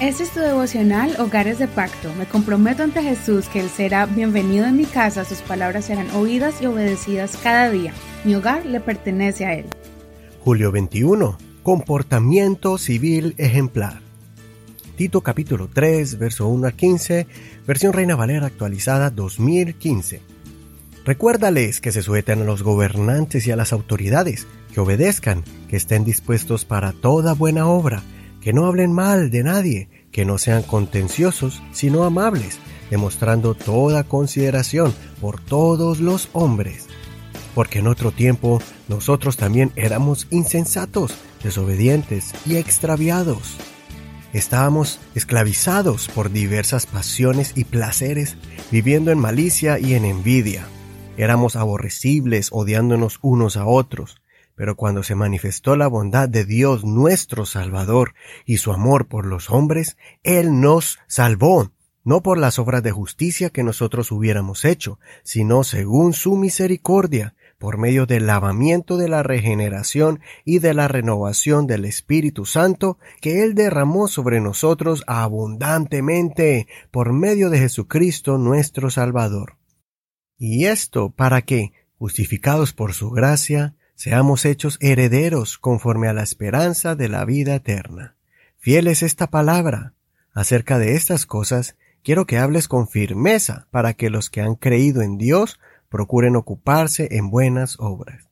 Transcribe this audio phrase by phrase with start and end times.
[0.00, 2.12] Este es tu devocional Hogares de Pacto.
[2.18, 6.60] Me comprometo ante Jesús que Él será bienvenido en mi casa, sus palabras serán oídas
[6.60, 7.92] y obedecidas cada día.
[8.24, 9.66] Mi hogar le pertenece a Él.
[10.40, 11.38] Julio 21.
[11.62, 14.00] Comportamiento civil ejemplar.
[14.96, 17.28] Tito capítulo 3, verso 1 a 15,
[17.64, 20.20] versión Reina Valera actualizada 2015.
[21.04, 26.04] Recuérdales que se sujeten a los gobernantes y a las autoridades, que obedezcan, que estén
[26.04, 28.02] dispuestos para toda buena obra,
[28.44, 32.58] que no hablen mal de nadie, que no sean contenciosos, sino amables,
[32.90, 36.86] demostrando toda consideración por todos los hombres.
[37.54, 43.56] Porque en otro tiempo nosotros también éramos insensatos, desobedientes y extraviados.
[44.34, 48.36] Estábamos esclavizados por diversas pasiones y placeres,
[48.70, 50.66] viviendo en malicia y en envidia.
[51.16, 54.20] Éramos aborrecibles, odiándonos unos a otros.
[54.54, 59.50] Pero cuando se manifestó la bondad de Dios nuestro Salvador y su amor por los
[59.50, 61.72] hombres, Él nos salvó,
[62.04, 67.78] no por las obras de justicia que nosotros hubiéramos hecho, sino según su misericordia, por
[67.78, 73.54] medio del lavamiento de la regeneración y de la renovación del Espíritu Santo que Él
[73.54, 79.56] derramó sobre nosotros abundantemente por medio de Jesucristo nuestro Salvador.
[80.36, 86.94] Y esto para que, justificados por su gracia, seamos hechos herederos conforme a la esperanza
[86.94, 88.16] de la vida eterna.
[88.58, 89.94] Fiel es esta palabra.
[90.32, 95.02] Acerca de estas cosas, quiero que hables con firmeza para que los que han creído
[95.02, 98.28] en Dios procuren ocuparse en buenas obras.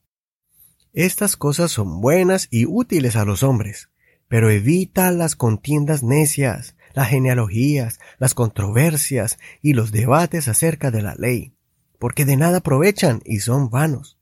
[0.91, 3.89] Estas cosas son buenas y útiles a los hombres,
[4.27, 11.15] pero evita las contiendas necias, las genealogías, las controversias y los debates acerca de la
[11.15, 11.53] ley,
[11.99, 14.17] porque de nada aprovechan y son vanos.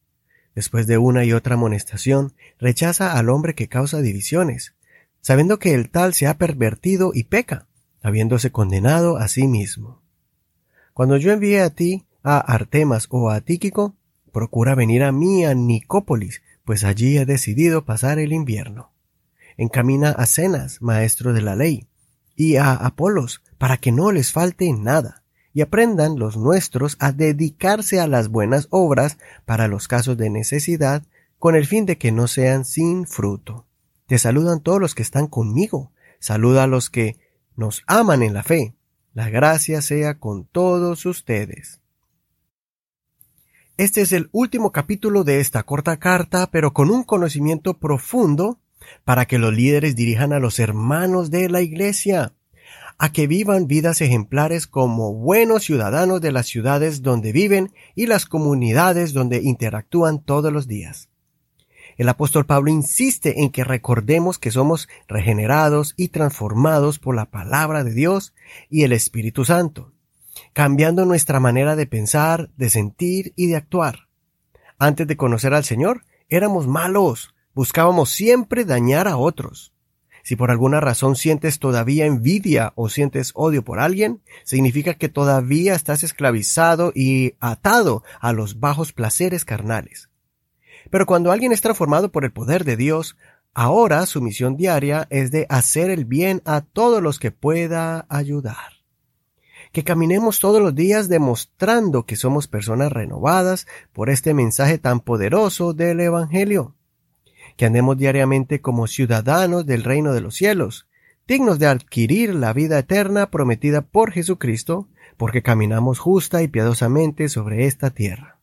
[0.55, 4.73] Después de una y otra amonestación, rechaza al hombre que causa divisiones,
[5.21, 7.67] sabiendo que el tal se ha pervertido y peca,
[8.01, 10.01] habiéndose condenado a sí mismo.
[10.93, 13.95] Cuando yo envíe a ti a Artemas o a Tíquico,
[14.31, 18.91] procura venir a mí a Nicópolis, pues allí he decidido pasar el invierno.
[19.57, 21.87] Encamina a Cenas, maestro de la ley,
[22.35, 25.20] y a Apolos, para que no les falte nada,
[25.53, 31.03] y aprendan los nuestros a dedicarse a las buenas obras para los casos de necesidad,
[31.39, 33.65] con el fin de que no sean sin fruto.
[34.05, 37.17] Te saludan todos los que están conmigo, saluda a los que
[37.55, 38.75] nos aman en la fe.
[39.13, 41.81] La gracia sea con todos ustedes.
[43.77, 48.59] Este es el último capítulo de esta corta carta, pero con un conocimiento profundo
[49.03, 52.33] para que los líderes dirijan a los hermanos de la Iglesia
[53.01, 58.27] a que vivan vidas ejemplares como buenos ciudadanos de las ciudades donde viven y las
[58.27, 61.09] comunidades donde interactúan todos los días.
[61.97, 67.83] El apóstol Pablo insiste en que recordemos que somos regenerados y transformados por la palabra
[67.83, 68.33] de Dios
[68.69, 69.91] y el Espíritu Santo
[70.53, 74.07] cambiando nuestra manera de pensar, de sentir y de actuar.
[74.77, 79.73] Antes de conocer al Señor, éramos malos, buscábamos siempre dañar a otros.
[80.23, 85.73] Si por alguna razón sientes todavía envidia o sientes odio por alguien, significa que todavía
[85.73, 90.09] estás esclavizado y atado a los bajos placeres carnales.
[90.89, 93.17] Pero cuando alguien es transformado por el poder de Dios,
[93.53, 98.81] ahora su misión diaria es de hacer el bien a todos los que pueda ayudar
[99.71, 105.73] que caminemos todos los días demostrando que somos personas renovadas por este mensaje tan poderoso
[105.73, 106.75] del Evangelio,
[107.61, 110.87] que andemos diariamente como ciudadanos del reino de los cielos,
[111.27, 117.67] dignos de adquirir la vida eterna prometida por Jesucristo, porque caminamos justa y piadosamente sobre
[117.67, 118.39] esta tierra.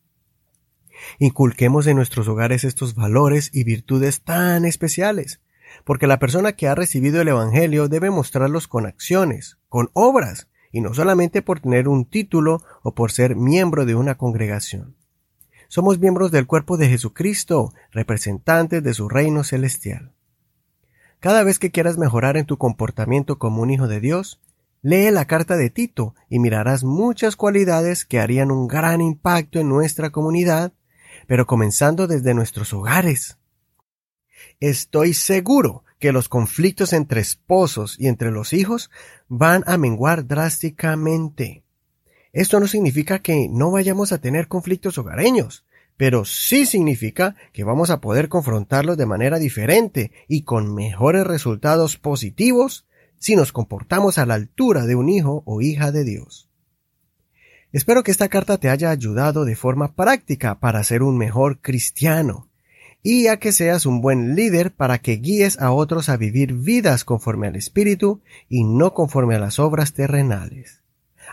[1.18, 5.40] Inculquemos en nuestros hogares estos valores y virtudes tan especiales,
[5.84, 10.80] porque la persona que ha recibido el Evangelio debe mostrarlos con acciones, con obras, y
[10.80, 14.94] no solamente por tener un título o por ser miembro de una congregación.
[15.68, 20.12] Somos miembros del cuerpo de Jesucristo, representantes de su reino celestial.
[21.20, 24.40] Cada vez que quieras mejorar en tu comportamiento como un hijo de Dios,
[24.80, 29.68] lee la carta de Tito y mirarás muchas cualidades que harían un gran impacto en
[29.68, 30.72] nuestra comunidad,
[31.26, 33.36] pero comenzando desde nuestros hogares.
[34.60, 38.90] Estoy seguro que los conflictos entre esposos y entre los hijos
[39.28, 41.62] van a menguar drásticamente.
[42.32, 45.64] Esto no significa que no vayamos a tener conflictos hogareños,
[45.96, 51.96] pero sí significa que vamos a poder confrontarlos de manera diferente y con mejores resultados
[51.96, 52.86] positivos
[53.18, 56.48] si nos comportamos a la altura de un hijo o hija de Dios.
[57.72, 62.48] Espero que esta carta te haya ayudado de forma práctica para ser un mejor cristiano
[63.02, 67.04] y a que seas un buen líder para que guíes a otros a vivir vidas
[67.04, 70.82] conforme al Espíritu y no conforme a las obras terrenales.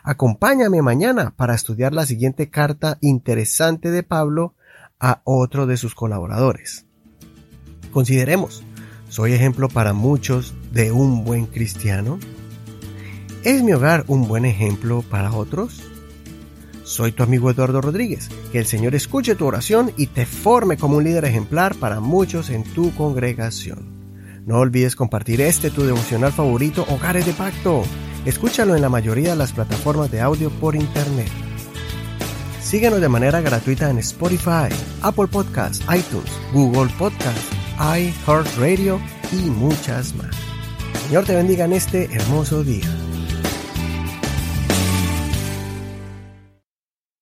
[0.03, 4.56] Acompáñame mañana para estudiar la siguiente carta interesante de Pablo
[5.00, 6.86] a otro de sus colaboradores.
[7.92, 8.63] Consideremos,
[9.09, 12.19] ¿soy ejemplo para muchos de un buen cristiano?
[13.44, 15.83] ¿Es mi hogar un buen ejemplo para otros?
[16.83, 18.30] Soy tu amigo Eduardo Rodríguez.
[18.51, 22.51] Que el Señor escuche tu oración y te forme como un líder ejemplar para muchos
[22.51, 24.44] en tu congregación.
[24.45, 27.83] No olvides compartir este tu devocional favorito, Hogares de Pacto.
[28.25, 31.30] Escúchalo en la mayoría de las plataformas de audio por internet.
[32.60, 34.74] Síguenos de manera gratuita en Spotify,
[35.04, 39.00] Apple Podcasts, iTunes, Google Podcasts, iHeartRadio
[39.31, 40.36] y muchas más.
[41.07, 43.05] Señor te bendiga en este hermoso día.